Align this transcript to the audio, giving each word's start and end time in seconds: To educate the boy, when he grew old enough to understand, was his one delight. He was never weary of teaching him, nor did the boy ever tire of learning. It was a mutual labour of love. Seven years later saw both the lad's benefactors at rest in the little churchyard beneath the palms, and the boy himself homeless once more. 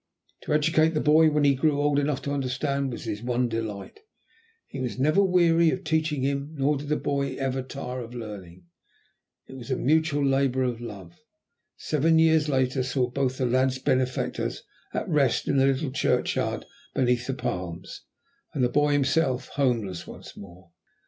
To 0.41 0.53
educate 0.55 0.95
the 0.95 0.99
boy, 0.99 1.29
when 1.29 1.43
he 1.43 1.53
grew 1.53 1.79
old 1.79 1.99
enough 1.99 2.23
to 2.23 2.33
understand, 2.33 2.89
was 2.91 3.03
his 3.03 3.21
one 3.21 3.47
delight. 3.47 3.99
He 4.65 4.79
was 4.79 4.97
never 4.97 5.23
weary 5.23 5.69
of 5.69 5.83
teaching 5.83 6.23
him, 6.23 6.55
nor 6.57 6.75
did 6.75 6.87
the 6.89 6.95
boy 6.95 7.35
ever 7.35 7.61
tire 7.61 7.99
of 7.99 8.15
learning. 8.15 8.63
It 9.45 9.53
was 9.53 9.69
a 9.69 9.75
mutual 9.75 10.25
labour 10.25 10.63
of 10.63 10.81
love. 10.81 11.19
Seven 11.77 12.17
years 12.17 12.49
later 12.49 12.81
saw 12.81 13.11
both 13.11 13.37
the 13.37 13.45
lad's 13.45 13.77
benefactors 13.77 14.63
at 14.91 15.07
rest 15.07 15.47
in 15.47 15.57
the 15.57 15.67
little 15.67 15.91
churchyard 15.91 16.65
beneath 16.95 17.27
the 17.27 17.35
palms, 17.35 18.01
and 18.55 18.63
the 18.63 18.69
boy 18.69 18.93
himself 18.93 19.49
homeless 19.49 20.07
once 20.07 20.35
more. 20.35 20.71